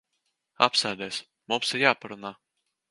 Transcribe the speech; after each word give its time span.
Apsēdies. 0.69 1.21
Mums 1.53 1.77
ir 1.79 1.87
jāparunā. 1.89 2.37